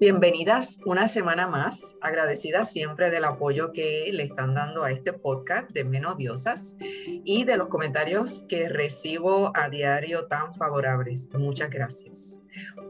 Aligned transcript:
Bienvenidas 0.00 0.78
una 0.86 1.08
semana 1.08 1.48
más, 1.48 1.96
agradecida 2.00 2.64
siempre 2.64 3.10
del 3.10 3.24
apoyo 3.24 3.72
que 3.72 4.08
le 4.12 4.22
están 4.22 4.54
dando 4.54 4.84
a 4.84 4.92
este 4.92 5.12
podcast 5.12 5.72
de 5.72 5.82
Menos 5.82 6.16
Diosas 6.16 6.76
y 6.78 7.42
de 7.42 7.56
los 7.56 7.66
comentarios 7.66 8.44
que 8.48 8.68
recibo 8.68 9.50
a 9.56 9.68
diario 9.68 10.26
tan 10.26 10.54
favorables. 10.54 11.28
Muchas 11.34 11.70
gracias. 11.70 12.40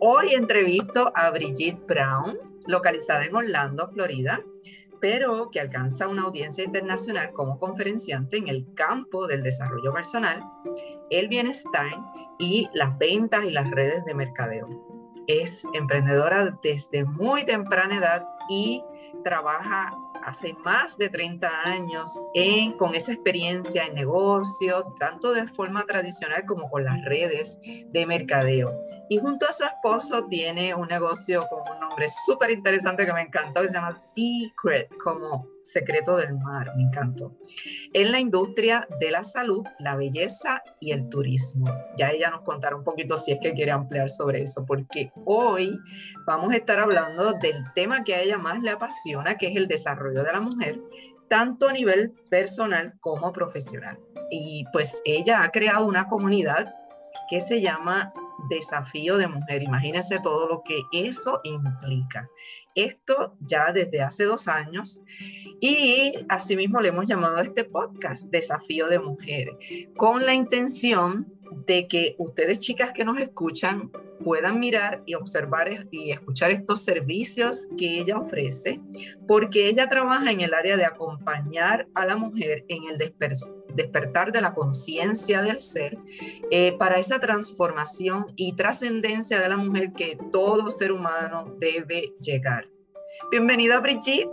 Hoy 0.01 0.35
entrevisto 0.35 1.11
a 1.15 1.31
Brigitte 1.31 1.81
Brown, 1.87 2.37
localizada 2.67 3.25
en 3.25 3.35
Orlando, 3.35 3.89
Florida, 3.89 4.43
pero 5.01 5.51
que 5.51 5.61
alcanza 5.61 6.09
una 6.09 6.25
audiencia 6.25 6.63
internacional 6.63 7.33
como 7.33 7.59
conferenciante 7.59 8.37
en 8.37 8.49
el 8.49 8.67
campo 8.75 9.27
del 9.27 9.43
desarrollo 9.43 9.95
personal, 9.95 10.45
el 11.09 11.29
bienestar 11.29 11.91
y 12.39 12.69
las 12.75 12.99
ventas 12.99 13.47
y 13.47 13.51
las 13.51 13.71
redes 13.71 14.05
de 14.05 14.13
mercadeo 14.13 14.88
es 15.27 15.65
emprendedora 15.75 16.57
desde 16.63 17.05
muy 17.05 17.45
temprana 17.45 17.97
edad 17.97 18.38
y 18.49 18.83
trabaja 19.25 19.91
hace 20.25 20.53
más 20.65 20.97
de 20.99 21.09
30 21.09 21.51
años 21.65 22.11
en, 22.35 22.73
con 22.73 22.95
esa 22.95 23.13
experiencia 23.13 23.85
en 23.85 23.95
negocio, 23.95 24.95
tanto 24.99 25.33
de 25.33 25.47
forma 25.47 25.85
tradicional 25.85 26.45
como 26.47 26.69
con 26.71 26.85
las 26.85 27.03
redes 27.05 27.59
de 27.63 28.07
mercadeo. 28.07 28.73
Y 29.11 29.19
junto 29.19 29.49
a 29.49 29.53
su 29.53 29.65
esposo 29.65 30.27
tiene 30.27 30.75
un 30.75 30.89
negocio 30.89 31.43
con 31.49 31.61
un 31.73 31.81
nombre 31.81 32.07
súper 32.27 32.51
interesante 32.51 33.07
que 33.07 33.13
me 33.13 33.23
encantó, 33.23 33.63
que 33.63 33.69
se 33.69 33.75
llama 33.75 33.95
Secret, 33.95 34.95
como 35.03 35.49
secreto 35.63 36.17
del 36.17 36.35
mar, 36.35 36.73
me 36.77 36.85
encantó. 36.85 37.37
En 37.93 38.13
la 38.13 38.21
industria 38.21 38.87
de 39.01 39.11
la 39.11 39.25
salud, 39.25 39.65
la 39.79 39.97
belleza 39.97 40.63
y 40.81 40.93
el 40.93 41.09
turismo. 41.09 41.67
Ya 41.97 42.11
ella 42.11 42.31
nos 42.31 42.43
contará 42.43 42.77
un 42.77 42.85
poquito 42.85 43.17
si 43.17 43.33
es 43.33 43.39
que 43.41 43.53
quiere 43.53 43.71
ampliar 43.71 44.11
sobre 44.11 44.43
eso, 44.43 44.65
porque 44.67 45.13
hoy 45.25 45.79
vamos 46.27 46.53
a 46.53 46.57
estar 46.57 46.79
hablando 46.79 47.33
del 47.35 47.65
tema 47.75 48.05
que 48.05 48.15
a 48.15 48.23
ella 48.23 48.38
más 48.39 48.63
le 48.63 48.71
apasiona, 48.71 49.37
que 49.37 49.49
es 49.49 49.57
el 49.57 49.69
desarrollo 49.69 50.25
de 50.25 50.33
la 50.33 50.41
mujer, 50.41 50.81
tanto 51.29 51.69
a 51.69 51.73
nivel 51.73 52.13
personal 52.31 52.95
como 53.01 53.33
profesional. 53.33 53.99
Y 54.31 54.65
pues 54.73 55.01
ella 55.05 55.43
ha 55.43 55.51
creado 55.51 55.87
una 55.87 56.09
comunidad 56.09 56.75
que 57.29 57.41
se 57.41 57.61
llama 57.61 58.13
Desafío 58.49 59.17
de 59.17 59.29
Mujer. 59.29 59.63
Imagínense 59.63 60.21
todo 60.21 60.49
lo 60.49 60.63
que 60.63 60.81
eso 60.93 61.41
implica. 61.45 62.29
Esto 62.75 63.37
ya 63.41 63.73
desde 63.73 64.03
hace 64.03 64.25
dos 64.25 64.47
años 64.47 65.03
y 65.61 66.13
asimismo 66.29 66.81
le 66.81 66.91
hemos 66.91 67.07
llamado 67.07 67.37
a 67.37 67.43
este 67.43 67.65
podcast 67.65 68.31
Desafío 68.31 68.87
de 68.87 69.01
Mujer, 69.01 69.59
con 69.97 70.25
la 70.25 70.35
intención 70.35 71.27
de 71.67 71.89
que 71.89 72.15
ustedes 72.19 72.61
chicas 72.61 72.93
que 72.93 73.05
nos 73.05 73.19
escuchan 73.19 73.91
puedan 74.29 74.61
mirar 74.61 75.03
y 75.07 75.15
observar 75.15 75.87
y 75.91 76.13
escuchar 76.13 76.51
estos 76.51 76.85
servicios 76.85 77.67
que 77.79 78.01
ella 78.01 78.19
ofrece, 78.19 78.79
porque 79.27 79.71
ella 79.71 79.89
trabaja 79.89 80.31
en 80.31 80.43
el 80.43 80.53
área 80.53 80.77
de 80.77 80.85
acompañar 80.85 81.89
a 81.95 82.05
la 82.05 82.15
mujer 82.15 82.67
en 82.69 82.85
el 82.91 82.99
despertar 82.99 84.31
de 84.31 84.43
la 84.43 84.53
conciencia 84.53 85.41
del 85.41 85.63
ser 85.63 85.97
eh, 86.51 86.77
para 86.79 86.99
esa 86.99 87.19
transformación 87.19 88.27
y 88.37 88.55
trascendencia 88.55 89.41
de 89.41 89.49
la 89.49 89.57
mujer 89.57 89.95
que 89.95 90.19
todo 90.31 90.69
ser 90.69 90.93
humano 90.93 91.57
debe 91.59 92.13
llegar. 92.21 92.69
Bienvenida 93.31 93.81
Brigitte. 93.81 94.29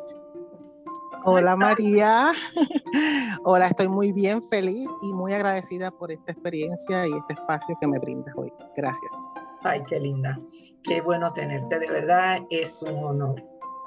Hola 1.23 1.55
María. 1.55 2.33
Hola, 3.45 3.67
estoy 3.67 3.87
muy 3.87 4.11
bien, 4.11 4.43
feliz 4.43 4.89
y 5.01 5.13
muy 5.13 5.31
agradecida 5.31 5.89
por 5.89 6.11
esta 6.11 6.33
experiencia 6.33 7.07
y 7.07 7.13
este 7.13 7.35
espacio 7.35 7.77
que 7.79 7.87
me 7.87 7.97
brindas 7.97 8.33
hoy. 8.35 8.51
Gracias. 8.75 9.44
Ay, 9.65 9.83
qué 9.89 9.99
linda. 9.99 10.39
Qué 10.83 11.01
bueno 11.01 11.33
tenerte, 11.33 11.79
de 11.79 11.89
verdad 11.89 12.37
es 12.51 12.83
un 12.83 13.03
honor. 13.03 13.43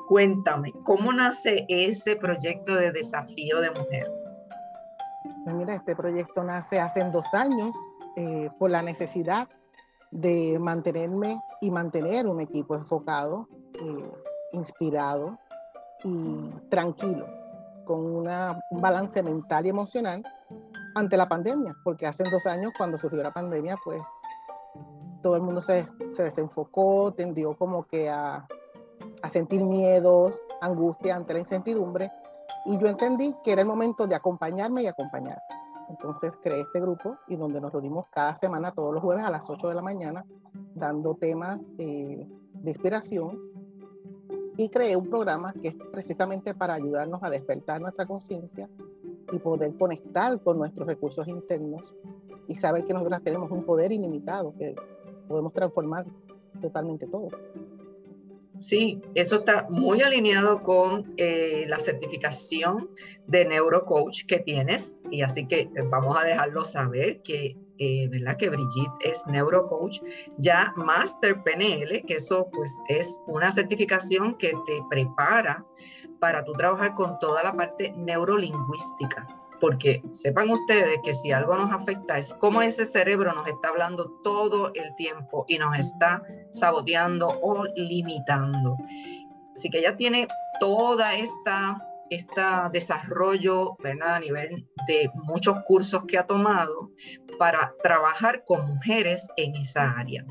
Cuéntame, 0.08 0.72
¿cómo 0.82 1.12
nace 1.12 1.66
ese 1.68 2.16
proyecto 2.16 2.74
de 2.74 2.90
desafío 2.90 3.60
de 3.60 3.70
mujer? 3.70 4.10
Pues 5.44 5.54
mira, 5.54 5.76
este 5.76 5.94
proyecto 5.94 6.42
nace 6.42 6.80
hace 6.80 7.04
dos 7.12 7.32
años 7.32 7.76
eh, 8.16 8.50
por 8.58 8.72
la 8.72 8.82
necesidad 8.82 9.48
de 10.10 10.58
mantenerme 10.58 11.40
y 11.60 11.70
mantener 11.70 12.26
un 12.26 12.40
equipo 12.40 12.74
enfocado, 12.74 13.46
eh, 13.74 14.10
inspirado 14.54 15.38
y 16.02 16.50
tranquilo, 16.70 17.24
con 17.84 18.04
una, 18.04 18.58
un 18.72 18.80
balance 18.80 19.22
mental 19.22 19.64
y 19.66 19.68
emocional 19.68 20.24
ante 20.96 21.16
la 21.16 21.28
pandemia, 21.28 21.76
porque 21.84 22.04
hace 22.04 22.24
dos 22.24 22.46
años 22.46 22.72
cuando 22.76 22.98
surgió 22.98 23.22
la 23.22 23.32
pandemia, 23.32 23.76
pues 23.84 24.02
todo 25.22 25.36
el 25.36 25.42
mundo 25.42 25.62
se, 25.62 25.86
se 26.10 26.22
desenfocó, 26.22 27.12
tendió 27.12 27.56
como 27.56 27.84
que 27.84 28.08
a, 28.08 28.46
a 29.22 29.28
sentir 29.28 29.64
miedos, 29.64 30.40
angustia 30.60 31.16
ante 31.16 31.32
la 31.32 31.40
incertidumbre, 31.40 32.10
y 32.66 32.78
yo 32.78 32.86
entendí 32.86 33.34
que 33.42 33.52
era 33.52 33.62
el 33.62 33.68
momento 33.68 34.06
de 34.06 34.14
acompañarme 34.14 34.82
y 34.82 34.86
acompañar. 34.86 35.38
Entonces 35.88 36.32
creé 36.42 36.60
este 36.60 36.80
grupo 36.80 37.16
y 37.28 37.36
donde 37.36 37.60
nos 37.60 37.72
reunimos 37.72 38.06
cada 38.10 38.34
semana, 38.34 38.72
todos 38.72 38.92
los 38.92 39.02
jueves 39.02 39.24
a 39.24 39.30
las 39.30 39.48
8 39.48 39.68
de 39.68 39.74
la 39.74 39.82
mañana, 39.82 40.24
dando 40.74 41.14
temas 41.14 41.66
eh, 41.78 42.28
de 42.52 42.70
inspiración 42.70 43.38
y 44.56 44.68
creé 44.68 44.96
un 44.96 45.08
programa 45.08 45.52
que 45.54 45.68
es 45.68 45.74
precisamente 45.92 46.52
para 46.52 46.74
ayudarnos 46.74 47.22
a 47.22 47.30
despertar 47.30 47.80
nuestra 47.80 48.06
conciencia 48.06 48.68
y 49.32 49.38
poder 49.38 49.76
conectar 49.76 50.40
con 50.42 50.58
nuestros 50.58 50.86
recursos 50.86 51.26
internos 51.28 51.94
y 52.48 52.56
saber 52.56 52.84
que 52.84 52.92
nosotras 52.92 53.22
tenemos 53.22 53.50
un 53.50 53.64
poder 53.64 53.92
ilimitado, 53.92 54.54
que 54.58 54.74
podemos 55.28 55.52
transformar 55.52 56.06
totalmente 56.60 57.06
todo. 57.06 57.28
Sí, 58.60 59.00
eso 59.14 59.36
está 59.36 59.66
muy 59.70 60.02
alineado 60.02 60.62
con 60.62 61.14
eh, 61.16 61.64
la 61.68 61.78
certificación 61.78 62.90
de 63.26 63.44
neurocoach 63.44 64.26
que 64.26 64.40
tienes 64.40 64.96
y 65.12 65.22
así 65.22 65.46
que 65.46 65.70
vamos 65.88 66.16
a 66.18 66.24
dejarlo 66.24 66.64
saber 66.64 67.22
que 67.22 67.56
eh, 67.80 68.08
¿verdad? 68.08 68.36
Que 68.36 68.50
Brigitte 68.50 68.92
es 69.04 69.24
neurocoach, 69.28 70.00
ya 70.36 70.72
Master 70.74 71.44
PNL, 71.44 72.04
que 72.04 72.14
eso 72.14 72.48
pues 72.52 72.76
es 72.88 73.20
una 73.28 73.52
certificación 73.52 74.36
que 74.36 74.48
te 74.66 74.82
prepara 74.90 75.64
para 76.18 76.44
tú 76.44 76.52
trabajar 76.54 76.94
con 76.94 77.20
toda 77.20 77.40
la 77.44 77.52
parte 77.52 77.92
neurolingüística. 77.96 79.28
Porque 79.60 80.02
sepan 80.12 80.50
ustedes 80.50 80.98
que 81.02 81.14
si 81.14 81.32
algo 81.32 81.56
nos 81.56 81.72
afecta 81.72 82.18
es 82.18 82.34
cómo 82.34 82.62
ese 82.62 82.84
cerebro 82.84 83.32
nos 83.32 83.46
está 83.46 83.68
hablando 83.68 84.20
todo 84.22 84.72
el 84.74 84.94
tiempo 84.94 85.44
y 85.48 85.58
nos 85.58 85.76
está 85.76 86.22
saboteando 86.50 87.28
o 87.42 87.64
limitando. 87.76 88.76
Así 89.54 89.70
que 89.70 89.78
ella 89.78 89.96
tiene 89.96 90.28
toda 90.60 91.14
esta 91.14 91.76
este 92.10 92.40
desarrollo 92.72 93.76
¿verdad? 93.80 94.16
a 94.16 94.20
nivel 94.20 94.66
de 94.86 95.10
muchos 95.24 95.58
cursos 95.64 96.04
que 96.06 96.18
ha 96.18 96.26
tomado 96.26 96.90
para 97.38 97.74
trabajar 97.82 98.44
con 98.44 98.66
mujeres 98.66 99.28
en 99.36 99.56
esa 99.56 99.90
área. 99.92 100.24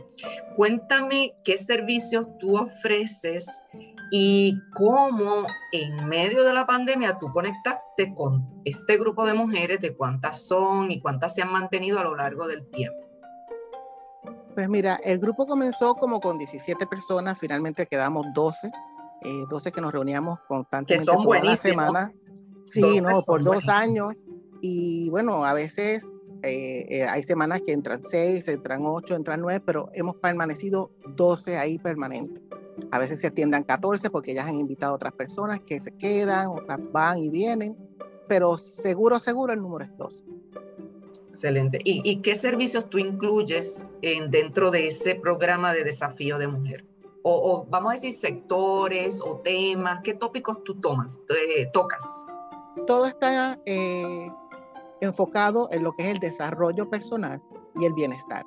Cuéntame 0.55 1.33
qué 1.43 1.57
servicios 1.57 2.27
tú 2.39 2.57
ofreces 2.57 3.47
y 4.11 4.59
cómo 4.73 5.45
en 5.71 6.07
medio 6.07 6.43
de 6.43 6.53
la 6.53 6.65
pandemia 6.65 7.17
tú 7.19 7.29
conectaste 7.31 8.13
con 8.15 8.61
este 8.63 8.97
grupo 8.97 9.25
de 9.25 9.33
mujeres, 9.33 9.81
de 9.81 9.95
cuántas 9.95 10.47
son 10.47 10.91
y 10.91 11.01
cuántas 11.01 11.33
se 11.33 11.41
han 11.41 11.51
mantenido 11.51 11.99
a 11.99 12.03
lo 12.03 12.15
largo 12.15 12.47
del 12.47 12.65
tiempo. 12.69 13.07
Pues 14.55 14.69
mira, 14.69 14.99
el 15.03 15.19
grupo 15.19 15.45
comenzó 15.45 15.95
como 15.95 16.19
con 16.19 16.37
17 16.37 16.87
personas, 16.87 17.37
finalmente 17.37 17.85
quedamos 17.85 18.25
12, 18.33 18.71
12 19.49 19.69
eh, 19.69 19.71
que 19.71 19.81
nos 19.81 19.91
reuníamos 19.91 20.39
constantemente 20.47 20.95
que 20.95 21.13
son 21.13 21.23
toda 21.23 21.43
la 21.43 21.55
semana. 21.55 22.11
Sí, 22.65 23.01
no, 23.01 23.21
por 23.25 23.43
dos 23.43 23.67
años. 23.69 24.25
Y 24.61 25.09
bueno, 25.09 25.45
a 25.45 25.53
veces 25.53 26.11
eh, 26.43 26.85
eh, 26.89 27.03
hay 27.03 27.23
semanas 27.23 27.61
que 27.65 27.71
entran 27.71 28.01
seis, 28.01 28.47
entran 28.47 28.81
ocho, 28.85 29.15
entran 29.15 29.41
nueve, 29.41 29.61
pero 29.65 29.89
hemos 29.93 30.15
permanecido 30.15 30.91
12 31.15 31.57
ahí 31.57 31.77
permanentes. 31.77 32.41
A 32.91 32.99
veces 32.99 33.19
se 33.19 33.27
atiendan 33.27 33.63
14 33.63 34.09
porque 34.09 34.33
ya 34.33 34.45
han 34.45 34.55
invitado 34.55 34.93
a 34.93 34.95
otras 34.95 35.13
personas 35.13 35.59
que 35.65 35.81
se 35.81 35.91
quedan, 35.91 36.47
otras 36.47 36.79
van 36.91 37.19
y 37.19 37.29
vienen, 37.29 37.75
pero 38.27 38.57
seguro, 38.57 39.19
seguro 39.19 39.53
el 39.53 39.61
número 39.61 39.85
es 39.85 39.97
12. 39.97 40.25
Excelente. 41.27 41.79
¿Y, 41.83 42.21
qué 42.21 42.35
servicios 42.35 42.89
tú 42.89 42.97
incluyes 42.97 43.85
en, 44.01 44.31
dentro 44.31 44.71
de 44.71 44.87
ese 44.87 45.15
programa 45.15 45.73
de 45.73 45.83
desafío 45.83 46.37
de 46.37 46.47
mujer? 46.47 46.85
O, 47.23 47.65
vamos 47.69 47.91
a 47.91 47.93
decir 47.95 48.13
sectores 48.13 49.21
o 49.21 49.41
temas, 49.43 49.99
¿qué 50.01 50.13
tópicos 50.13 50.63
tú 50.63 50.79
tomas, 50.79 51.19
eh, 51.29 51.69
tocas? 51.73 52.25
Todo 52.85 53.05
está 53.05 53.59
enfocado 55.01 55.67
en 55.71 55.83
lo 55.83 55.93
que 55.93 56.03
es 56.03 56.09
el 56.09 56.19
desarrollo 56.19 56.89
personal 56.89 57.41
y 57.79 57.85
el 57.85 57.93
bienestar, 57.93 58.45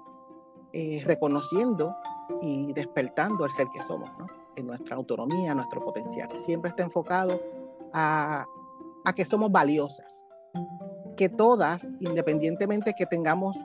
eh, 0.72 1.02
reconociendo 1.06 1.94
y 2.42 2.72
despertando 2.72 3.44
el 3.44 3.50
ser 3.50 3.68
que 3.68 3.82
somos, 3.82 4.10
¿no? 4.18 4.26
en 4.56 4.66
nuestra 4.66 4.96
autonomía, 4.96 5.54
nuestro 5.54 5.82
potencial. 5.82 6.28
Siempre 6.36 6.70
está 6.70 6.82
enfocado 6.82 7.40
a, 7.92 8.44
a 9.04 9.12
que 9.12 9.24
somos 9.24 9.50
valiosas, 9.50 10.26
que 11.16 11.28
todas, 11.28 11.86
independientemente 12.00 12.94
que 12.96 13.06
tengamos 13.06 13.56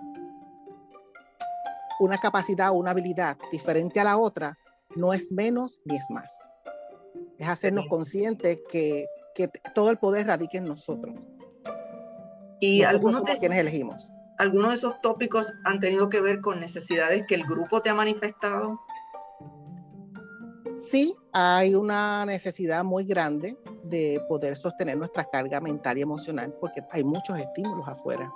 una 1.99 2.17
capacidad 2.17 2.71
o 2.71 2.73
una 2.73 2.91
habilidad 2.91 3.37
diferente 3.51 3.99
a 3.99 4.03
la 4.03 4.17
otra, 4.17 4.57
no 4.95 5.13
es 5.13 5.31
menos 5.31 5.79
ni 5.85 5.95
es 5.95 6.05
más. 6.09 6.33
Es 7.37 7.47
hacernos 7.47 7.85
conscientes 7.87 8.59
que, 8.69 9.07
que 9.33 9.49
todo 9.73 9.89
el 9.89 9.97
poder 9.97 10.27
radica 10.27 10.57
en 10.57 10.65
nosotros. 10.65 11.15
Y 12.59 12.83
algunos 12.83 13.23
de 13.25 13.37
quienes 13.37 13.59
elegimos. 13.59 14.09
¿Algunos 14.37 14.69
de 14.69 14.75
esos 14.75 15.01
tópicos 15.01 15.53
han 15.63 15.79
tenido 15.79 16.09
que 16.09 16.19
ver 16.19 16.41
con 16.41 16.59
necesidades 16.59 17.25
que 17.27 17.35
el 17.35 17.43
grupo 17.43 17.81
te 17.81 17.89
ha 17.89 17.93
manifestado? 17.93 18.81
Sí, 20.77 21.15
hay 21.31 21.73
una 21.73 22.25
necesidad 22.25 22.83
muy 22.83 23.05
grande 23.05 23.57
de 23.83 24.19
poder 24.27 24.57
sostener 24.57 24.97
nuestra 24.97 25.23
carga 25.23 25.61
mental 25.61 25.97
y 25.97 26.01
emocional 26.01 26.53
porque 26.59 26.81
hay 26.91 27.03
muchos 27.03 27.39
estímulos 27.39 27.87
afuera 27.87 28.29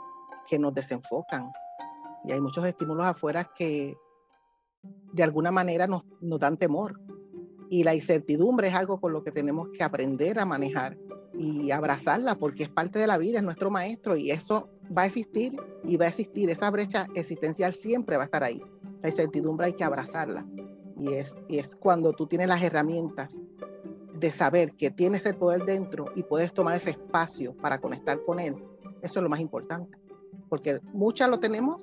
que 0.48 0.58
nos 0.58 0.74
desenfocan 0.74 1.52
y 2.24 2.32
hay 2.32 2.40
muchos 2.40 2.66
estímulos 2.66 3.06
afuera 3.06 3.50
que 3.58 3.98
de 5.12 5.24
alguna 5.24 5.52
manera 5.52 5.86
nos, 5.86 6.04
nos 6.22 6.40
dan 6.40 6.58
temor. 6.58 7.00
Y 7.70 7.84
la 7.84 7.94
incertidumbre 7.94 8.70
es 8.70 8.74
algo 8.74 9.00
con 9.00 9.12
lo 9.12 9.24
que 9.24 9.32
tenemos 9.32 9.68
que 9.70 9.84
aprender 9.84 10.40
a 10.40 10.46
manejar 10.46 10.98
y 11.38 11.72
abrazarla 11.72 12.36
porque 12.36 12.64
es 12.64 12.70
parte 12.70 13.00
de 13.00 13.08
la 13.08 13.18
vida, 13.18 13.40
es 13.40 13.44
nuestro 13.44 13.70
maestro 13.70 14.18
y 14.18 14.32
eso 14.32 14.70
va 14.96 15.04
a 15.04 15.06
existir 15.06 15.56
y 15.84 15.98
va 15.98 16.06
a 16.06 16.10
existir. 16.10 16.50
Esa 16.50 16.70
brecha 16.70 17.08
existencial 17.16 17.74
siempre 17.74 18.18
va 18.18 18.24
a 18.24 18.26
estar 18.26 18.44
ahí. 18.44 18.62
La 19.02 19.10
incertidumbre 19.10 19.68
hay 19.68 19.74
que 19.74 19.84
abrazarla. 19.84 20.46
Y 20.98 21.14
es, 21.14 21.36
y 21.48 21.60
es 21.60 21.76
cuando 21.76 22.12
tú 22.14 22.28
tienes 22.28 22.48
las 22.48 22.62
herramientas 22.62 23.40
de 24.20 24.32
saber 24.32 24.74
que 24.76 24.92
tienes 24.92 25.26
el 25.26 25.36
poder 25.36 25.64
dentro 25.66 26.06
y 26.16 26.24
puedes 26.24 26.54
tomar 26.54 26.76
ese 26.76 26.92
espacio 26.92 27.56
para 27.56 27.80
conectar 27.80 28.22
con 28.26 28.40
él. 28.40 28.56
Eso 29.02 29.20
es 29.20 29.24
lo 29.24 29.30
más 29.30 29.40
importante. 29.40 29.98
Porque 30.50 30.82
muchas 30.92 31.30
lo 31.30 31.40
tenemos, 31.40 31.82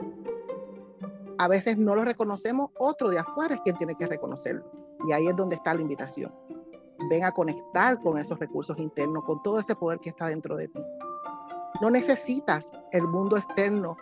a 1.38 1.48
veces 1.48 1.78
no 1.78 1.94
lo 1.94 2.04
reconocemos, 2.04 2.70
otro 2.78 3.08
de 3.10 3.18
afuera 3.18 3.54
es 3.54 3.60
quien 3.62 3.76
tiene 3.76 3.94
que 3.94 4.06
reconocerlo. 4.06 4.64
Y 5.08 5.12
ahí 5.12 5.26
es 5.28 5.36
donde 5.36 5.56
está 5.56 5.74
la 5.74 5.80
invitación. 5.80 6.34
Ven 7.08 7.24
a 7.24 7.30
conectar 7.30 8.00
con 8.00 8.18
esos 8.18 8.38
recursos 8.38 8.78
internos, 8.78 9.24
con 9.24 9.42
todo 9.42 9.58
ese 9.58 9.74
poder 9.74 9.98
que 10.00 10.10
está 10.10 10.28
dentro 10.28 10.56
de 10.56 10.68
ti. 10.68 10.80
No 11.80 11.90
necesitas 11.90 12.72
el 12.92 13.02
mundo 13.02 13.36
externo 13.36 13.96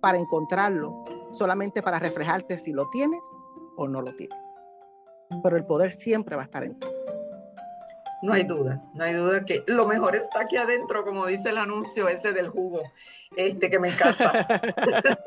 para 0.00 0.18
encontrarlo, 0.18 1.04
solamente 1.30 1.82
para 1.82 1.98
reflejarte 1.98 2.58
si 2.58 2.72
lo 2.72 2.88
tienes 2.90 3.20
o 3.76 3.86
no 3.86 4.02
lo 4.02 4.14
tienes. 4.16 4.38
Pero 5.42 5.56
el 5.56 5.64
poder 5.64 5.92
siempre 5.92 6.36
va 6.36 6.42
a 6.42 6.44
estar 6.46 6.64
en 6.64 6.78
ti. 6.78 6.86
No 8.22 8.32
hay 8.32 8.44
duda, 8.44 8.82
no 8.94 9.02
hay 9.02 9.14
duda 9.14 9.44
que 9.44 9.64
lo 9.66 9.86
mejor 9.86 10.14
está 10.14 10.42
aquí 10.42 10.56
adentro, 10.56 11.04
como 11.04 11.26
dice 11.26 11.50
el 11.50 11.58
anuncio 11.58 12.08
ese 12.08 12.32
del 12.32 12.50
jugo, 12.50 12.82
este 13.36 13.68
que 13.68 13.80
me 13.80 13.88
encanta. 13.88 14.46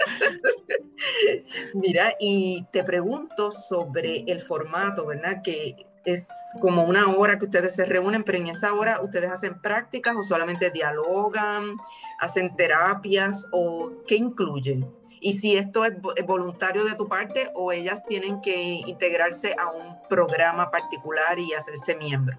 Mira, 1.74 2.16
y 2.19 2.66
te 2.72 2.86
pregunto 2.86 3.52
sobre 3.52 4.24
el 4.28 4.42
formato, 4.42 5.06
¿verdad? 5.06 5.42
Que 5.44 5.75
es 6.06 6.28
como 6.62 6.84
una 6.84 7.07
hora 7.10 7.38
que 7.38 7.46
ustedes 7.46 7.75
se 7.75 7.86
reúnen, 7.86 8.24
pero 8.24 8.38
en 8.38 8.48
esa 8.48 8.74
hora 8.74 9.02
ustedes 9.02 9.31
hacen 9.31 9.60
prácticas 9.60 10.16
o 10.16 10.24
solamente 10.24 10.69
dialogan, 10.69 11.78
hacen 12.19 12.56
terapias 12.56 13.48
o 13.52 13.92
qué 14.07 14.16
incluyen. 14.16 14.88
Y 15.19 15.34
si 15.34 15.57
esto 15.57 15.86
es 15.86 15.94
voluntario 16.28 16.86
de 16.86 16.96
tu 16.96 17.07
parte 17.07 17.50
o 17.56 17.72
ellas 17.72 18.06
tienen 18.06 18.42
que 18.42 18.81
integrarse 18.86 19.56
a 19.57 19.72
un 19.72 19.98
programa 20.07 20.69
particular 20.69 21.40
y 21.40 21.54
hacerse 21.54 21.96
miembro. 21.96 22.38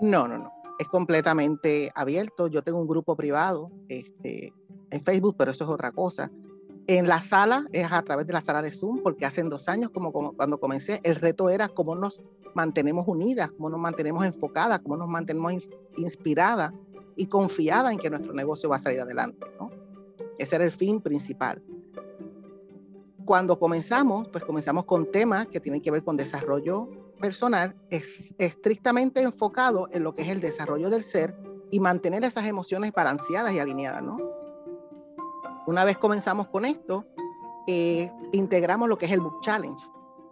No, 0.00 0.26
no, 0.26 0.38
no. 0.38 0.52
Es 0.80 0.88
completamente 0.88 1.92
abierto. 1.94 2.48
Yo 2.48 2.62
tengo 2.62 2.80
un 2.80 2.88
grupo 2.88 3.14
privado 3.14 3.70
este, 3.88 4.52
en 4.90 5.04
Facebook, 5.04 5.36
pero 5.38 5.52
eso 5.52 5.64
es 5.64 5.70
otra 5.70 5.92
cosa. 5.92 6.30
En 6.86 7.06
la 7.06 7.20
sala 7.20 7.66
es 7.72 7.86
a 7.92 8.02
través 8.02 8.26
de 8.26 8.32
la 8.32 8.40
sala 8.40 8.62
de 8.62 8.72
Zoom, 8.72 9.02
porque 9.02 9.24
hace 9.24 9.42
dos 9.44 9.68
años, 9.68 9.90
como, 9.92 10.10
cuando 10.12 10.58
comencé, 10.58 11.00
el 11.04 11.14
reto 11.14 11.48
era 11.48 11.68
cómo 11.68 11.94
nos 11.94 12.20
mantenemos 12.54 13.06
unidas, 13.06 13.50
cómo 13.52 13.70
nos 13.70 13.80
mantenemos 13.80 14.24
enfocadas, 14.24 14.80
cómo 14.80 14.96
nos 14.96 15.08
mantenemos 15.08 15.54
inspiradas 15.96 16.72
y 17.16 17.26
confiadas 17.26 17.92
en 17.92 17.98
que 17.98 18.10
nuestro 18.10 18.32
negocio 18.32 18.68
va 18.68 18.76
a 18.76 18.78
salir 18.78 19.00
adelante. 19.00 19.46
¿no? 19.58 19.70
Ese 20.38 20.56
era 20.56 20.64
el 20.64 20.72
fin 20.72 21.00
principal. 21.00 21.62
Cuando 23.24 23.58
comenzamos, 23.58 24.28
pues 24.28 24.44
comenzamos 24.44 24.84
con 24.84 25.10
temas 25.10 25.46
que 25.48 25.60
tienen 25.60 25.80
que 25.80 25.90
ver 25.90 26.02
con 26.02 26.16
desarrollo 26.16 26.88
personal, 27.20 27.76
es 27.90 28.34
estrictamente 28.38 29.20
enfocado 29.22 29.88
en 29.92 30.02
lo 30.02 30.14
que 30.14 30.22
es 30.22 30.28
el 30.28 30.40
desarrollo 30.40 30.90
del 30.90 31.02
ser 31.02 31.36
y 31.70 31.78
mantener 31.78 32.24
esas 32.24 32.48
emociones 32.48 32.92
balanceadas 32.92 33.52
y 33.52 33.58
alineadas, 33.58 34.02
¿no? 34.02 34.18
Una 35.66 35.84
vez 35.84 35.98
comenzamos 35.98 36.48
con 36.48 36.64
esto, 36.64 37.04
eh, 37.66 38.10
integramos 38.32 38.88
lo 38.88 38.98
que 38.98 39.06
es 39.06 39.12
el 39.12 39.20
Book 39.20 39.40
Challenge. 39.42 39.80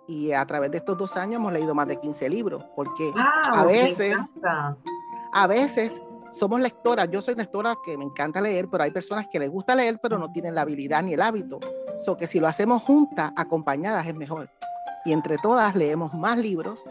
Y 0.08 0.32
a 0.32 0.44
través 0.46 0.70
de 0.70 0.78
estos 0.78 0.96
dos 0.96 1.16
años 1.16 1.37
hemos 1.37 1.52
leído 1.52 1.75
más 1.75 1.87
de 1.87 2.00
15 2.00 2.28
libros, 2.31 2.64
porque 2.75 3.12
a 3.52 3.62
veces, 3.64 4.16
a 5.32 5.46
veces 5.46 6.00
somos 6.31 6.60
lectoras. 6.60 7.10
Yo 7.10 7.22
soy 7.22 7.34
lectora 7.34 7.76
que 7.84 7.96
me 7.96 8.05
encanta 8.05 8.40
leer, 8.40 8.69
pero 8.70 8.84
hay 8.84 8.90
personas 8.90 9.26
que 9.31 9.38
les 9.38 9.50
gusta 9.50 9.75
leer, 9.75 9.99
pero 10.02 10.19
no 10.19 10.32
tienen 10.32 10.55
la 10.55 10.62
habilidad 10.62 11.02
ni 11.02 11.12
el 11.12 11.20
hábito. 11.20 11.60
So 11.99 12.16
que 12.16 12.26
si 12.26 12.40
lo 12.40 12.49
hacemos 12.49 12.82
juntas, 12.82 13.32
acompañadas, 13.37 14.06
es 14.06 14.14
mejor. 14.14 14.49
Y 15.05 15.12
entre 15.12 15.37
todas 15.38 15.75
leemos 15.75 16.14
más 16.14 16.38
libros 16.38 16.84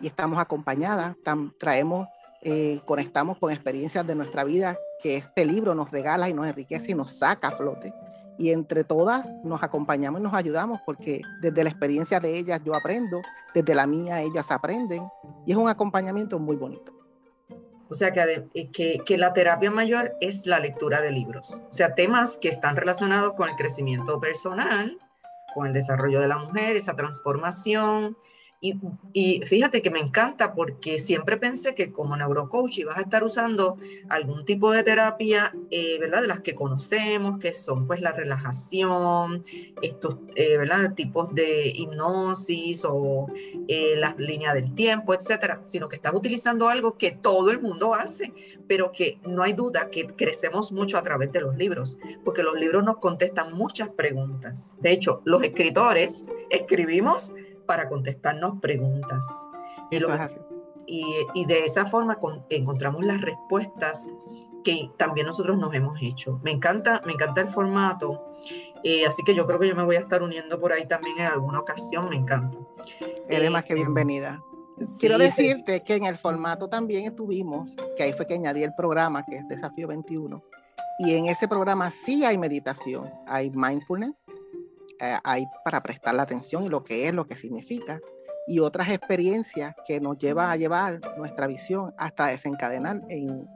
y 0.00 0.06
estamos 0.06 0.38
acompañadas, 0.38 1.16
traemos, 1.58 2.08
eh, 2.42 2.80
conectamos 2.86 3.38
con 3.38 3.50
experiencias 3.52 4.06
de 4.06 4.14
nuestra 4.14 4.44
vida 4.44 4.76
que 5.02 5.16
este 5.16 5.44
libro 5.44 5.74
nos 5.74 5.90
regala 5.90 6.28
y 6.28 6.34
nos 6.34 6.46
enriquece 6.46 6.92
y 6.92 6.94
nos 6.94 7.18
saca 7.18 7.48
a 7.48 7.52
flote. 7.52 7.92
Y 8.40 8.52
entre 8.52 8.84
todas 8.84 9.30
nos 9.44 9.62
acompañamos 9.62 10.18
y 10.18 10.24
nos 10.24 10.32
ayudamos 10.32 10.80
porque 10.86 11.20
desde 11.42 11.62
la 11.62 11.68
experiencia 11.68 12.20
de 12.20 12.38
ellas 12.38 12.58
yo 12.64 12.74
aprendo, 12.74 13.20
desde 13.52 13.74
la 13.74 13.86
mía 13.86 14.22
ellas 14.22 14.50
aprenden 14.50 15.06
y 15.44 15.52
es 15.52 15.58
un 15.58 15.68
acompañamiento 15.68 16.38
muy 16.38 16.56
bonito. 16.56 16.90
O 17.90 17.94
sea, 17.94 18.12
que, 18.12 18.48
eh, 18.54 18.70
que, 18.70 19.02
que, 19.04 19.18
la 19.18 19.34
terapia 19.34 19.70
mayor 19.70 20.14
es 20.22 20.46
la 20.46 20.58
lectura 20.58 21.02
de 21.02 21.10
libros. 21.10 21.60
O 21.68 21.74
sea, 21.74 21.94
temas 21.94 22.38
que 22.38 22.48
están 22.48 22.76
relacionados 22.76 23.34
con 23.34 23.50
el 23.50 23.56
crecimiento 23.56 24.18
personal, 24.20 24.96
con 25.54 25.66
el 25.66 25.74
desarrollo 25.74 26.20
de 26.20 26.28
la 26.28 26.38
mujer, 26.38 26.76
esa 26.76 26.96
transformación, 26.96 28.16
y, 28.62 29.40
fíjate 29.46 29.80
que 29.80 29.90
me 29.90 30.00
encanta 30.00 30.52
porque 30.52 30.98
siempre 30.98 31.38
pensé 31.38 31.74
que 31.74 31.90
como 31.92 32.14
neurocoach 32.14 32.78
ibas 32.78 32.98
a 32.98 33.00
estar 33.00 33.24
usando 33.24 33.78
algún 34.10 34.44
tipo 34.44 34.70
de 34.70 34.82
terapia, 34.82 35.54
eh, 35.70 35.98
¿verdad? 35.98 36.20
De 36.20 36.28
las 36.28 36.40
que 36.40 36.54
conocemos, 36.54 37.38
que 37.38 37.54
son 37.54 37.86
pues 37.86 38.02
la 38.02 38.12
relajación, 38.12 39.42
estos, 39.80 40.18
eh, 40.34 40.58
¿verdad? 40.58 40.92
Tipos 40.94 41.34
de 41.34 41.68
hipnosis 41.74 42.84
o 42.84 43.28
eh, 43.66 43.94
las 43.96 44.18
líneas 44.18 44.52
del 44.52 44.74
tiempo, 44.74 45.14
etcétera, 45.14 45.60
sino 45.62 45.88
que 45.88 45.96
estás 45.96 46.12
utilizando 46.12 46.68
algo 46.68 46.98
que 46.98 47.12
todo 47.12 47.50
el 47.50 47.62
mundo 47.62 47.94
hace, 47.94 48.34
pero 48.68 48.92
que 48.92 49.18
no 49.26 49.42
hay 49.42 49.54
duda 49.54 49.88
que 49.90 50.06
crecemos 50.06 50.70
mucho 50.70 50.98
a 50.98 51.02
través 51.02 51.32
de 51.32 51.40
los 51.40 51.56
libros, 51.56 51.98
porque 52.26 52.42
los 52.42 52.60
libros 52.60 52.84
nos 52.84 52.98
contestan 52.98 53.54
muchas 53.54 53.88
preguntas. 53.88 54.74
De 54.80 54.92
hecho, 54.92 55.22
los 55.24 55.42
escritores 55.42 56.28
escribimos 56.50 57.32
para 57.70 57.88
contestarnos 57.88 58.58
preguntas. 58.60 59.24
y, 60.88 61.04
Y, 61.34 61.44
de 61.44 61.64
esa 61.64 61.86
forma 61.86 62.18
encontramos 62.48 63.04
las 63.04 63.20
respuestas 63.20 64.12
que 64.64 64.90
también 64.96 65.28
nosotros 65.28 65.56
nos 65.56 65.72
hemos 65.72 66.02
hecho. 66.02 66.40
Me 66.42 66.50
encanta, 66.50 67.00
me 67.06 67.12
encanta 67.12 67.42
el 67.42 67.46
formato, 67.46 68.24
eh, 68.82 69.06
así 69.06 69.22
que 69.22 69.36
yo 69.36 69.46
creo 69.46 69.60
que 69.60 69.68
yo 69.68 69.76
me 69.76 69.84
voy 69.84 69.94
a 69.94 70.00
estar 70.00 70.20
uniendo 70.20 70.58
por 70.58 70.72
ahí 70.72 70.88
también 70.88 71.16
en 71.20 71.26
alguna 71.26 71.60
ocasión, 71.60 72.08
me 72.08 72.16
encanta. 72.16 72.58
Eres 73.28 73.52
más 73.52 73.62
que 73.62 73.74
este, 73.74 73.84
bienvenida. 73.84 74.42
Quiero 74.98 75.16
decirte 75.16 75.84
que 75.84 75.94
en 75.94 76.06
el 76.06 76.16
formato 76.16 76.68
también 76.68 77.04
estuvimos, 77.04 77.76
que 77.96 78.02
ahí 78.02 78.12
fue 78.14 78.26
que 78.26 78.34
añadí 78.34 78.64
el 78.64 78.74
programa, 78.74 79.24
que 79.24 79.36
es 79.36 79.46
Desafío 79.46 79.86
21, 79.86 80.42
y 80.98 81.14
en 81.14 81.26
ese 81.26 81.46
programa 81.46 81.88
sí 81.92 82.24
hay 82.24 82.36
meditación, 82.36 83.08
hay 83.28 83.48
mindfulness, 83.50 84.26
eh, 85.00 85.18
hay 85.24 85.46
para 85.64 85.82
prestar 85.82 86.14
la 86.14 86.22
atención 86.22 86.64
y 86.64 86.68
lo 86.68 86.84
que 86.84 87.08
es, 87.08 87.14
lo 87.14 87.26
que 87.26 87.36
significa, 87.36 88.00
y 88.46 88.58
otras 88.60 88.88
experiencias 88.90 89.74
que 89.86 90.00
nos 90.00 90.18
lleva 90.18 90.50
a 90.50 90.56
llevar 90.56 91.00
nuestra 91.18 91.46
visión 91.46 91.94
hasta 91.98 92.26
desencadenar 92.26 93.00
en 93.08 93.48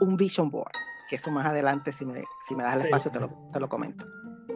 un 0.00 0.16
vision 0.16 0.50
board, 0.50 0.72
que 1.08 1.16
eso 1.16 1.30
más 1.30 1.46
adelante, 1.46 1.92
si 1.92 2.04
me, 2.04 2.24
si 2.46 2.54
me 2.54 2.62
das 2.62 2.76
el 2.76 2.86
espacio, 2.86 3.10
Te, 3.10 3.20
lo, 3.20 3.30
te 3.52 3.60
lo 3.60 3.68
comento. 3.68 4.06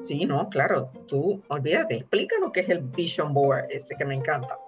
Sí, 0.03 0.25
no, 0.25 0.49
claro, 0.49 0.91
tú 1.07 1.43
olvídate, 1.49 1.97
explícanos 1.97 2.53
qué 2.53 2.61
es 2.61 2.69
el 2.71 2.81
vision 2.81 3.35
board, 3.35 3.67
ese 3.71 3.95
que 3.97 4.05
me 4.05 4.15
encanta. 4.15 4.59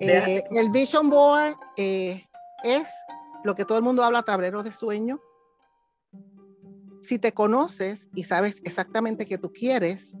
Eh, 0.00 0.44
el 0.50 0.70
vision 0.70 1.10
board 1.10 1.56
eh, 1.76 2.24
es 2.62 2.88
lo 3.42 3.54
que 3.54 3.64
todo 3.64 3.78
el 3.78 3.84
mundo 3.84 4.04
habla, 4.04 4.22
tablero 4.22 4.62
de 4.62 4.70
sueño, 4.70 5.20
si 7.06 7.18
te 7.18 7.32
conoces 7.32 8.08
y 8.14 8.24
sabes 8.24 8.60
exactamente 8.64 9.26
qué 9.26 9.38
tú 9.38 9.52
quieres, 9.52 10.18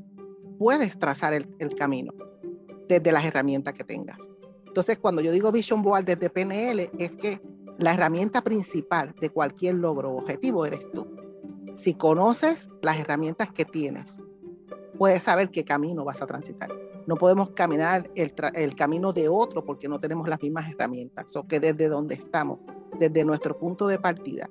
puedes 0.58 0.96
trazar 0.98 1.34
el, 1.34 1.74
camino 1.76 2.12
desde 2.88 3.10
las 3.10 3.24
herramientas 3.24 3.74
que 3.74 3.82
tengas. 3.82 4.18
Entonces, 4.66 4.98
cuando 4.98 5.20
yo 5.20 5.32
digo 5.32 5.50
Vision 5.50 5.82
Board 5.82 6.04
desde 6.04 6.30
PNL, 6.30 6.90
es 6.98 7.16
que 7.16 7.40
la 7.78 7.92
herramienta 7.92 8.42
principal 8.42 9.14
de 9.20 9.30
cualquier 9.30 9.74
logro 9.74 10.12
o 10.12 10.18
objetivo 10.18 10.64
eres 10.64 10.88
tú. 10.92 11.06
Si 11.74 11.94
conoces 11.94 12.68
las 12.82 12.98
herramientas 12.98 13.50
que 13.50 13.64
tienes, 13.64 14.18
puedes 14.96 15.24
saber 15.24 15.50
qué 15.50 15.64
camino 15.64 16.04
vas 16.04 16.22
a 16.22 16.26
transitar. 16.26 16.70
No 17.06 17.16
podemos 17.16 17.50
caminar 17.50 18.10
el, 18.14 18.74
camino 18.76 19.12
de 19.12 19.28
otro 19.28 19.64
porque 19.64 19.88
no 19.88 19.98
tenemos 19.98 20.28
las 20.28 20.40
mismas 20.40 20.70
herramientas. 20.70 21.34
O 21.36 21.46
que 21.46 21.58
desde 21.60 21.88
donde 21.88 22.14
estamos, 22.14 22.60
desde 22.98 23.24
nuestro 23.24 23.58
punto 23.58 23.86
de 23.88 23.98
partida, 23.98 24.48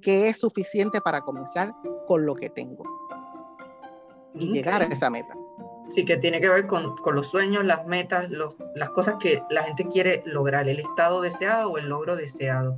que 0.00 0.28
es 0.28 0.38
suficiente 0.38 1.00
para 1.00 1.22
comenzar 1.22 1.74
con 2.06 2.24
lo 2.24 2.34
que 2.34 2.50
tengo 2.50 2.84
y 4.34 4.52
llegar 4.52 4.82
a 4.82 4.86
esa 4.86 5.10
meta. 5.10 5.34
Sí, 5.88 6.04
que 6.04 6.18
tiene 6.18 6.40
que 6.40 6.48
ver 6.48 6.66
con, 6.66 6.96
con 6.96 7.14
los 7.14 7.28
sueños, 7.28 7.64
las 7.64 7.86
metas, 7.86 8.28
las 8.74 8.90
cosas 8.90 9.16
que 9.18 9.42
la 9.48 9.62
gente 9.62 9.86
quiere 9.88 10.22
lograr, 10.26 10.68
el 10.68 10.80
estado 10.80 11.22
deseado 11.22 11.70
o 11.70 11.78
el 11.78 11.88
logro 11.88 12.14
deseado. 12.14 12.76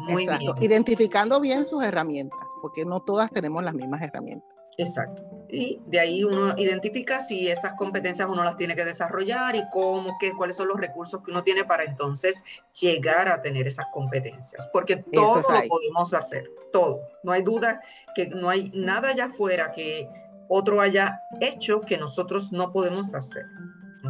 Muy 0.00 0.24
Exacto. 0.24 0.54
Identificando 0.60 1.40
bien 1.40 1.64
sus 1.64 1.82
herramientas, 1.82 2.38
porque 2.60 2.84
no 2.84 3.00
todas 3.00 3.30
tenemos 3.30 3.64
las 3.64 3.74
mismas 3.74 4.02
herramientas. 4.02 4.48
Exacto. 4.76 5.39
Y 5.52 5.80
de 5.86 6.00
ahí 6.00 6.24
uno 6.24 6.54
identifica 6.56 7.20
si 7.20 7.48
esas 7.48 7.74
competencias 7.74 8.28
uno 8.28 8.44
las 8.44 8.56
tiene 8.56 8.76
que 8.76 8.84
desarrollar 8.84 9.56
y 9.56 9.64
cómo, 9.70 10.16
qué, 10.20 10.32
cuáles 10.36 10.56
son 10.56 10.68
los 10.68 10.80
recursos 10.80 11.22
que 11.22 11.30
uno 11.30 11.42
tiene 11.42 11.64
para 11.64 11.84
entonces 11.84 12.44
llegar 12.80 13.28
a 13.28 13.42
tener 13.42 13.66
esas 13.66 13.86
competencias. 13.92 14.68
Porque 14.72 14.96
todo 14.96 15.36
lo 15.36 15.68
podemos 15.68 16.14
hacer, 16.14 16.50
todo. 16.72 17.00
No 17.22 17.32
hay 17.32 17.42
duda 17.42 17.80
que 18.14 18.28
no 18.28 18.48
hay 18.50 18.70
nada 18.74 19.10
allá 19.10 19.26
afuera 19.26 19.72
que 19.72 20.08
otro 20.48 20.80
haya 20.80 21.20
hecho 21.40 21.80
que 21.80 21.96
nosotros 21.96 22.52
no 22.52 22.72
podemos 22.72 23.14
hacer. 23.14 23.46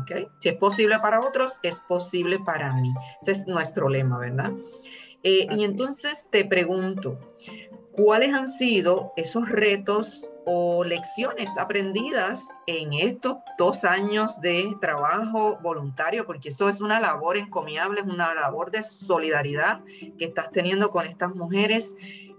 ¿okay? 0.00 0.26
Si 0.40 0.48
es 0.48 0.56
posible 0.56 0.98
para 0.98 1.20
otros, 1.20 1.58
es 1.62 1.80
posible 1.80 2.38
para 2.38 2.72
mí. 2.74 2.92
Ese 3.20 3.32
es 3.32 3.46
nuestro 3.46 3.88
lema, 3.88 4.18
¿verdad? 4.18 4.50
Eh, 5.22 5.46
y 5.50 5.64
entonces 5.64 6.26
te 6.30 6.44
pregunto, 6.44 7.18
¿cuáles 7.92 8.34
han 8.34 8.48
sido 8.48 9.12
esos 9.16 9.48
retos 9.48 10.30
o 10.52 10.82
lecciones 10.82 11.56
aprendidas 11.56 12.48
en 12.66 12.92
estos 12.92 13.36
dos 13.56 13.84
años 13.84 14.40
de 14.40 14.74
trabajo 14.80 15.58
voluntario? 15.62 16.26
Porque 16.26 16.48
eso 16.48 16.68
es 16.68 16.80
una 16.80 16.98
labor 16.98 17.36
encomiable, 17.36 18.00
es 18.00 18.06
una 18.06 18.34
labor 18.34 18.72
de 18.72 18.82
solidaridad 18.82 19.80
que 20.18 20.24
estás 20.24 20.50
teniendo 20.50 20.90
con 20.90 21.06
estas 21.06 21.32
mujeres 21.36 21.94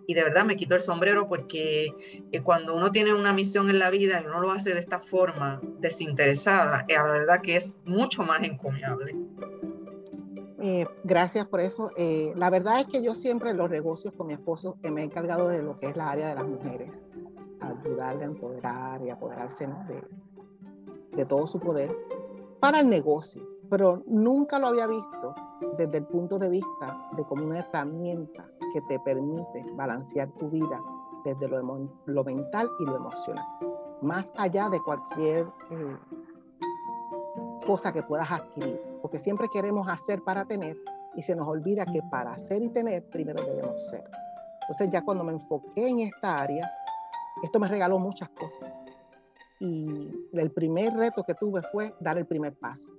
y 0.08 0.14
de 0.14 0.24
verdad 0.24 0.44
me 0.44 0.58
quito 0.58 0.76
el 0.76 0.82
sombrero 0.82 1.30
porque 1.30 2.26
eh, 2.32 2.42
cuando 2.42 2.76
uno 2.76 2.92
tiene 2.92 3.14
una 3.14 3.32
misión 3.32 3.70
en 3.70 3.80
la 3.80 3.90
vida 3.90 4.22
y 4.22 4.28
uno 4.28 4.42
lo 4.42 4.52
hace 4.52 4.74
de 4.74 4.80
esta 4.82 5.00
forma 5.00 5.62
desinteresada, 5.80 6.84
eh, 6.90 6.96
la 6.96 7.04
verdad 7.04 7.42
que 7.42 7.56
es 7.56 7.78
mucho 7.86 8.24
más 8.24 8.44
encomiable. 8.44 9.16
Eh, 10.60 10.86
gracias 11.04 11.48
por 11.48 11.62
eso. 11.62 11.92
la 12.36 12.50
verdad 12.50 12.82
es 12.82 12.88
que 12.88 13.02
yo 13.02 13.16
siempre 13.16 13.52
en 13.52 13.58
los 13.58 13.70
negocios 13.70 14.14
con 14.14 14.28
mi 14.28 14.34
esposo 14.34 14.78
me 14.84 15.02
he 15.02 15.04
encargado 15.06 15.48
de 15.48 15.64
lo 15.64 15.80
que 15.80 15.88
es 15.88 15.96
la 15.96 16.12
área 16.12 16.28
de 16.28 16.36
las 16.36 16.46
mujeres, 16.46 17.04
ayudarle 17.72 18.24
a 18.24 18.28
empoderar 18.28 19.02
y 19.04 19.10
apoderarse 19.10 19.68
de, 19.88 20.04
de 21.16 21.26
todo 21.26 21.48
su 21.48 21.60
poder 21.60 21.96
para 22.60 22.80
el 22.80 22.90
negocio, 22.90 23.42
pero 23.70 24.04
nunca 24.06 24.60
lo 24.60 24.68
había 24.68 24.88
visto 24.88 25.34
desde 25.78 25.98
el 25.98 26.06
punto 26.06 26.38
de 26.40 26.50
vista 26.50 27.10
de 27.16 27.24
como 27.26 27.46
una 27.46 27.60
herramienta 27.60 28.46
que 28.74 28.82
te 28.82 29.00
permite 29.00 29.66
balancear 29.76 30.30
tu 30.38 30.50
vida 30.50 30.82
desde 31.24 31.48
lo, 31.48 31.90
lo 32.06 32.24
mental 32.24 32.70
y 32.80 32.86
lo 32.86 32.96
emocional, 32.96 33.46
más 34.02 34.32
allá 34.38 34.70
de 34.70 34.80
cualquier 34.80 35.46
eh, 35.70 35.98
cosa 37.66 37.92
que 37.92 38.04
puedas 38.04 38.32
adquirir, 38.32 38.80
porque 39.02 39.20
siempre 39.20 39.48
queremos 39.52 39.88
hacer 39.88 40.24
para 40.24 40.46
tener 40.46 40.78
y 41.16 41.24
se 41.24 41.36
nos 41.36 41.48
olvida 41.48 41.86
que 41.86 42.02
para 42.10 42.34
hacer 42.34 42.64
y 42.64 42.70
tener 42.70 43.06
primero 43.10 43.44
debemos 43.44 43.88
ser. 43.90 44.04
Entonces 44.62 44.90
ya 44.90 45.04
cuando 45.04 45.24
me 45.24 45.34
enfoqué 45.34 45.88
en 45.88 46.00
esta 46.00 46.38
área, 46.42 46.72
esto 47.44 47.60
me 47.60 47.68
regaló 47.68 48.00
muchas 48.00 48.30
cosas. 48.30 48.74
Y 49.60 50.10
el 50.34 50.52
primer 50.52 50.94
reto 50.94 51.24
que 51.24 51.36
tuve 51.36 51.62
fue 51.72 51.94
dar 52.00 52.18
el 52.18 52.26
primer 52.26 52.56
paso, 52.56 52.92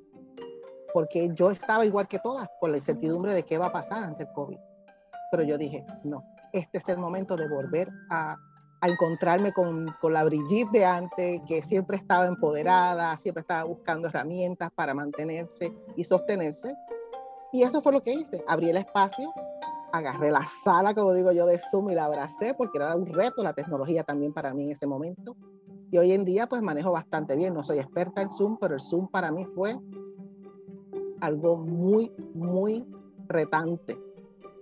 porque 0.95 1.31
yo 1.35 1.51
estaba 1.51 1.85
igual 1.85 2.07
que 2.07 2.19
todas, 2.19 2.49
con 2.61 2.71
la 2.71 2.77
incertidumbre 2.77 3.35
de 3.35 3.43
qué 3.43 3.59
va 3.59 3.67
a 3.67 3.73
pasar 3.73 4.05
ante 4.05 4.25
el 4.25 4.33
COVID 4.33 4.59
pero 5.33 5.45
yo 5.45 5.57
dije, 5.57 5.87
no, 6.05 6.23
este 6.53 6.77
es 6.77 6.89
el 6.91 6.99
momento 6.99 7.37
de 7.37 7.49
volver 7.49 7.91
a, 8.11 8.37
a 8.83 8.89
encontrarme 8.89 9.51
con, 9.51 9.87
con, 9.99 10.13
la 10.13 10.25
Brigitte 10.25 10.71
de 10.73 10.85
antes, 10.85 11.41
que 11.49 11.63
siempre 11.63 11.97
estaba 11.97 12.27
empoderada, 12.27 13.17
siempre 13.17 13.41
estaba 13.41 13.65
buscando 13.65 14.09
herramientas 14.09 14.71
para 14.75 14.93
mantenerse 14.93 15.73
y 15.97 16.05
sostenerse. 16.05 16.77
Y 17.51 17.63
eso 17.63 17.81
fue 17.81 17.95
lo 17.95 18.03
que 18.03 18.13
hice. 18.13 18.45
Abrí 18.47 18.69
el 18.69 18.77
espacio, 18.77 19.33
agarré 19.93 20.31
la 20.31 20.45
sala, 20.47 20.95
como 20.95 21.13
digo 21.13 21.33
yo, 21.33 21.47
de 21.47 21.61
Zoom 21.71 21.91
y 21.91 21.95
la 21.95 22.07
abracé 22.07 22.55
porque 22.55 22.79
era 22.79 22.97
un 22.97 23.07
reto 23.07 23.43
la 23.43 23.53
tecnología 23.53 24.03
también 24.03 24.33
para 24.33 24.55
mí 24.55 24.65
en 24.65 24.71
ese 24.73 24.87
momento. 24.87 25.37
Y 25.91 25.99
hoy 25.99 26.13
en 26.13 26.25
día 26.25 26.47
pues 26.47 26.63
manejo 26.63 26.91
bastante 26.91 27.37
bien. 27.37 27.53
No 27.53 27.63
soy 27.63 27.79
experta 27.79 28.23
en 28.23 28.33
Zoom, 28.33 28.57
pero 28.59 28.75
el 28.75 28.81
Zoom 28.81 29.09
para 29.09 29.31
mí 29.31 29.45
fue 29.55 29.79
algo 31.21 31.57
muy, 31.57 32.11
muy 32.35 32.85
retante 33.29 33.99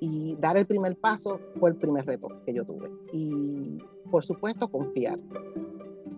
y 0.00 0.34
dar 0.36 0.56
el 0.56 0.66
primer 0.66 0.96
paso 0.96 1.40
fue 1.58 1.70
el 1.70 1.76
primer 1.76 2.04
reto 2.06 2.28
que 2.44 2.52
yo 2.52 2.64
tuve. 2.64 2.90
Y 3.12 3.78
por 4.10 4.24
supuesto, 4.24 4.68
confiar. 4.68 5.18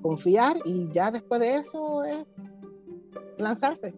Confiar 0.01 0.57
y 0.65 0.89
ya 0.93 1.11
después 1.11 1.41
de 1.41 1.57
eso 1.57 2.03
es 2.05 2.25
lanzarse. 3.37 3.95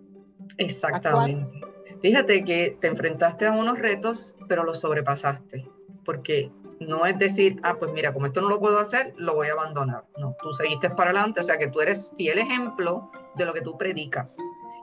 Exactamente. 0.58 1.73
Fíjate 2.04 2.44
que 2.44 2.76
te 2.82 2.88
enfrentaste 2.88 3.46
a 3.46 3.52
unos 3.52 3.78
retos, 3.78 4.36
pero 4.46 4.62
los 4.62 4.78
sobrepasaste. 4.78 5.66
Porque 6.04 6.52
no 6.78 7.06
es 7.06 7.18
decir, 7.18 7.58
ah, 7.62 7.76
pues 7.78 7.92
mira, 7.94 8.12
como 8.12 8.26
esto 8.26 8.42
no 8.42 8.50
lo 8.50 8.60
puedo 8.60 8.78
hacer, 8.78 9.14
lo 9.16 9.34
voy 9.34 9.48
a 9.48 9.52
abandonar. 9.52 10.04
No, 10.18 10.36
tú 10.38 10.52
seguiste 10.52 10.90
para 10.90 11.12
adelante, 11.12 11.40
o 11.40 11.42
sea 11.42 11.56
que 11.56 11.68
tú 11.68 11.80
eres 11.80 12.12
fiel 12.18 12.40
ejemplo 12.40 13.10
de 13.36 13.46
lo 13.46 13.54
que 13.54 13.62
tú 13.62 13.78
predicas. 13.78 14.36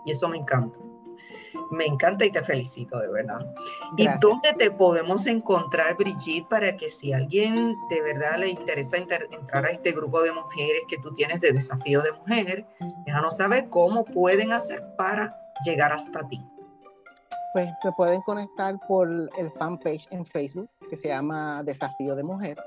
Y 0.03 0.09
eso 0.09 0.27
me 0.29 0.37
encanta. 0.37 0.79
Me 1.69 1.85
encanta 1.85 2.25
y 2.25 2.31
te 2.31 2.41
felicito, 2.41 2.97
de 2.97 3.11
verdad. 3.11 3.45
¿Y 3.97 4.07
dónde 4.19 4.53
te 4.57 4.71
podemos 4.71 5.27
encontrar, 5.27 5.95
Brigitte, 5.97 6.49
para 6.49 6.75
que 6.75 6.89
si 6.89 7.13
alguien 7.13 7.75
de 7.91 8.01
verdad 8.01 8.39
le 8.39 8.47
interesa 8.47 8.97
entrar 8.97 9.27
a 9.63 9.69
este 9.69 9.91
grupo 9.91 10.23
de 10.23 10.31
mujeres 10.31 10.81
que 10.89 10.97
tú 10.97 11.13
tienes 11.13 11.39
de 11.39 11.51
desafío 11.51 12.01
de 12.01 12.13
mujer, 12.13 12.65
déjanos 13.05 13.37
saber 13.37 13.69
cómo 13.69 14.05
pueden 14.05 14.53
hacer 14.53 14.81
para 14.97 15.35
llegar 15.63 15.93
hasta 15.93 16.27
ti? 16.27 16.41
Pues 17.53 17.69
me 17.83 17.91
pueden 17.93 18.21
conectar 18.21 18.79
por 18.87 19.09
el 19.09 19.51
fanpage 19.51 20.07
en 20.11 20.25
Facebook 20.25 20.69
que 20.89 20.95
se 20.95 21.09
llama 21.09 21.63
Desafío 21.63 22.15
de 22.15 22.23
Mujer. 22.23 22.57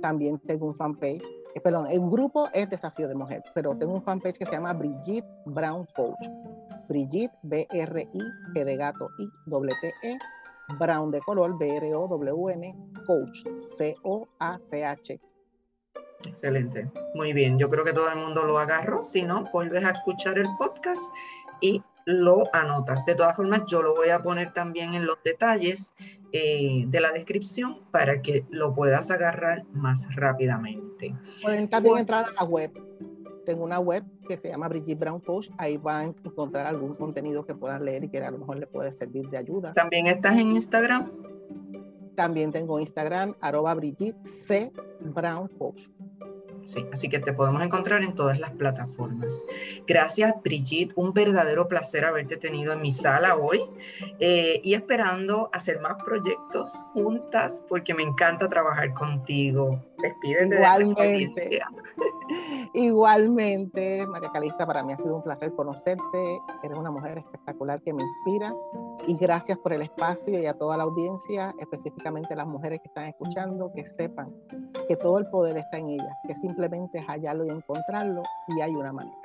También 0.00 0.38
tengo 0.38 0.66
un 0.66 0.74
fanpage, 0.74 1.22
eh, 1.54 1.60
perdón, 1.60 1.86
el 1.90 2.00
grupo 2.00 2.48
es 2.52 2.70
Desafío 2.70 3.08
de 3.08 3.14
Mujer, 3.14 3.42
pero 3.54 3.76
tengo 3.76 3.94
un 3.94 4.02
fanpage 4.02 4.38
que 4.38 4.46
se 4.46 4.52
llama 4.52 4.72
Brigitte 4.72 5.26
Brown 5.44 5.86
Coach. 5.94 6.26
Brigitte, 6.88 7.32
B-R-I, 7.42 8.22
de 8.52 8.76
gato, 8.76 9.10
I, 9.18 9.28
T, 9.80 9.94
E, 10.02 10.18
Brown 10.78 11.10
de 11.10 11.20
color, 11.20 11.56
B-R-O-W-N, 11.56 12.74
Coach, 13.06 13.44
C-O-A-C-H. 13.60 15.20
Excelente, 16.24 16.90
muy 17.14 17.32
bien. 17.32 17.58
Yo 17.58 17.70
creo 17.70 17.84
que 17.84 17.92
todo 17.92 18.10
el 18.10 18.18
mundo 18.18 18.44
lo 18.44 18.58
agarró. 18.58 19.02
Si 19.02 19.22
no, 19.22 19.44
vuelves 19.52 19.84
a 19.84 19.90
escuchar 19.90 20.38
el 20.38 20.48
podcast 20.58 21.12
y 21.60 21.82
lo 22.10 22.44
anotas. 22.54 23.04
De 23.04 23.14
todas 23.14 23.36
formas, 23.36 23.62
yo 23.66 23.82
lo 23.82 23.94
voy 23.94 24.10
a 24.10 24.20
poner 24.20 24.52
también 24.52 24.94
en 24.94 25.06
los 25.06 25.22
detalles 25.24 25.92
eh, 26.32 26.84
de 26.86 27.00
la 27.00 27.12
descripción 27.12 27.80
para 27.90 28.22
que 28.22 28.46
lo 28.50 28.74
puedas 28.74 29.10
agarrar 29.10 29.64
más 29.72 30.06
rápidamente. 30.14 31.14
Pueden 31.42 31.68
también 31.68 31.98
entrar 31.98 32.26
a 32.26 32.42
la 32.42 32.44
web 32.44 32.72
tengo 33.50 33.64
una 33.64 33.80
web 33.80 34.04
que 34.28 34.36
se 34.36 34.48
llama 34.48 34.68
Brigitte 34.68 34.98
Brown 34.98 35.20
Post. 35.20 35.50
Ahí 35.58 35.76
van 35.76 36.14
a 36.24 36.28
encontrar 36.28 36.66
algún 36.66 36.94
contenido 36.94 37.44
que 37.44 37.54
puedan 37.54 37.84
leer 37.84 38.04
y 38.04 38.08
que 38.08 38.18
a 38.18 38.30
lo 38.30 38.38
mejor 38.38 38.58
les 38.58 38.68
puede 38.68 38.92
servir 38.92 39.28
de 39.28 39.38
ayuda. 39.38 39.72
¿También 39.74 40.06
estás 40.06 40.36
en 40.36 40.52
Instagram? 40.52 41.10
También 42.14 42.52
tengo 42.52 42.78
Instagram, 42.78 43.34
arroba 43.40 43.74
Brigitte 43.74 44.16
C. 44.46 44.70
Brown 45.00 45.48
Post. 45.48 45.90
Sí, 46.64 46.86
así 46.92 47.08
que 47.08 47.18
te 47.18 47.32
podemos 47.32 47.62
encontrar 47.62 48.02
en 48.02 48.14
todas 48.14 48.38
las 48.38 48.50
plataformas. 48.52 49.44
Gracias, 49.86 50.34
Brigitte. 50.42 50.92
Un 50.96 51.12
verdadero 51.12 51.68
placer 51.68 52.04
haberte 52.04 52.36
tenido 52.36 52.72
en 52.72 52.80
mi 52.80 52.90
sala 52.90 53.36
hoy 53.36 53.62
eh, 54.18 54.60
y 54.62 54.74
esperando 54.74 55.50
hacer 55.52 55.80
más 55.80 56.02
proyectos 56.02 56.72
juntas 56.92 57.62
porque 57.68 57.94
me 57.94 58.02
encanta 58.02 58.48
trabajar 58.48 58.92
contigo. 58.94 59.84
Despídete 59.98 60.56
Igualmente. 60.56 61.48
de 61.48 61.58
la 61.58 61.70
Igualmente, 62.74 64.06
María 64.06 64.30
Calista, 64.30 64.66
para 64.66 64.82
mí 64.82 64.92
ha 64.92 64.96
sido 64.96 65.16
un 65.16 65.22
placer 65.22 65.52
conocerte. 65.54 66.40
Eres 66.62 66.78
una 66.78 66.90
mujer 66.90 67.18
espectacular 67.18 67.82
que 67.82 67.92
me 67.92 68.02
inspira 68.02 68.54
y 69.06 69.16
gracias 69.16 69.58
por 69.58 69.72
el 69.72 69.82
espacio 69.82 70.38
y 70.38 70.46
a 70.46 70.54
toda 70.54 70.76
la 70.76 70.84
audiencia, 70.84 71.54
específicamente 71.58 72.36
las 72.36 72.46
mujeres 72.46 72.80
que 72.80 72.88
están 72.88 73.04
escuchando, 73.04 73.72
que 73.72 73.84
sepan 73.86 74.34
que 74.88 74.96
todo 74.96 75.18
el 75.18 75.26
poder 75.30 75.56
está 75.56 75.78
en 75.78 75.90
ellas, 75.90 76.14
que 76.26 76.34
simplemente 76.36 76.98
es 76.98 77.04
hallarlo 77.06 77.44
y 77.44 77.48
encontrarlo 77.48 78.22
y 78.48 78.60
hay 78.60 78.74
una 78.74 78.92
manera. 78.92 79.16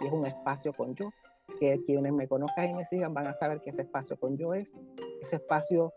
Y 0.00 0.06
es 0.06 0.12
un 0.12 0.26
espacio 0.26 0.72
con 0.72 0.94
yo, 0.94 1.10
que 1.58 1.82
quienes 1.84 2.12
me 2.12 2.28
conozcan 2.28 2.70
y 2.70 2.74
me 2.74 2.84
sigan 2.84 3.14
van 3.14 3.26
a 3.26 3.34
saber 3.34 3.60
que 3.60 3.70
ese 3.70 3.82
espacio 3.82 4.18
con 4.18 4.36
yo 4.36 4.54
es 4.54 4.72
ese 5.22 5.36
espacio 5.36 5.92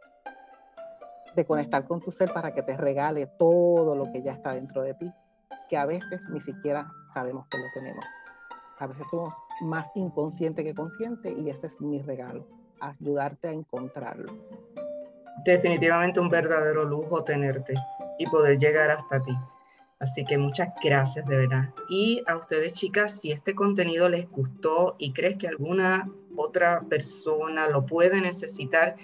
de 1.36 1.46
conectar 1.46 1.86
con 1.86 2.00
tu 2.00 2.10
ser 2.10 2.32
para 2.34 2.54
que 2.54 2.64
te 2.64 2.76
regale 2.76 3.28
todo 3.38 3.96
lo 3.96 4.12
que 4.12 4.22
ya 4.24 4.32
está 4.34 4.54
dentro 4.54 4.82
de 4.82 4.94
ti, 4.96 5.12
que 5.70 5.78
a 5.78 5.86
veces 5.86 6.22
ni 6.30 6.42
siquiera 6.42 6.92
sabemos 7.14 7.48
que 7.48 7.58
lo 7.58 7.66
tenemos. 7.74 8.06
a 8.80 8.86
veces 8.86 9.08
somos 9.10 9.34
más 9.62 9.90
inconscientes 9.96 10.64
que 10.64 10.76
conscientes 10.76 11.36
y 11.36 11.50
ese 11.50 11.66
es 11.66 11.82
mi 11.82 12.00
regalo, 12.02 12.46
ayudarte 12.80 13.48
a 13.48 13.52
encontrarlo. 13.52 14.32
Definitivamente 15.44 16.20
un 16.20 16.30
verdadero 16.30 16.84
lujo 16.84 17.24
tenerte 17.24 17.74
y 18.20 18.28
poder 18.28 18.58
llegar 18.58 18.92
hasta 18.92 19.24
ti. 19.24 19.36
Así 20.00 20.26
que 20.26 20.38
muchas 20.38 20.70
gracias 20.84 21.26
de 21.26 21.38
verdad. 21.38 21.74
Y 21.90 22.22
a 22.28 22.38
ustedes 22.38 22.74
chicas, 22.74 23.20
si 23.20 23.32
este 23.32 23.56
contenido 23.56 24.10
les 24.10 24.30
gustó 24.30 24.96
y 25.00 25.12
crees 25.12 25.38
que 25.38 25.48
alguna 25.48 26.08
otra 26.36 26.82
persona 26.88 27.68
lo 27.68 27.86
puede 27.86 28.22
necesitar, 28.22 28.96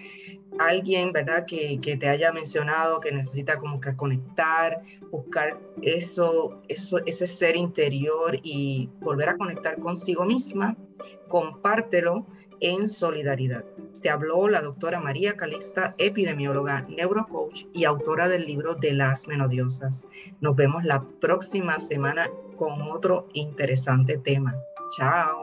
alguien, 0.59 1.11
¿verdad? 1.11 1.45
Que, 1.47 1.79
que, 1.81 1.97
te 1.97 2.07
haya 2.07 2.31
mencionado 2.31 2.99
que 2.99 3.11
necesita 3.11 3.57
como 3.57 3.81
que 3.81 3.95
conectar, 3.95 4.83
buscar 5.09 5.59
eso, 5.81 6.61
eso, 6.67 6.99
ese 7.05 7.25
ser 7.25 7.55
interior 7.55 8.39
y 8.43 8.89
volver 8.99 9.29
a 9.29 9.37
conectar 9.37 9.79
consigo 9.79 10.25
misma, 10.25 10.77
compártelo 11.27 12.27
en 12.59 12.87
solidaridad. 12.87 13.63
Te 14.03 14.09
habló 14.09 14.49
la 14.49 14.61
doctora 14.61 14.99
María 14.99 15.37
Calista, 15.37 15.95
epidemióloga, 15.97 16.81
neurocoach 16.89 17.67
y 17.71 17.85
autora 17.85 18.27
del 18.27 18.45
libro 18.45 18.75
De 18.75 18.91
las 18.91 19.29
Menodiosas. 19.29 20.09
Nos 20.41 20.57
vemos 20.57 20.83
la 20.83 21.01
próxima 21.21 21.79
semana 21.79 22.29
con 22.57 22.81
otro 22.81 23.29
interesante 23.33 24.17
tema. 24.17 24.55
Chao. 24.97 25.42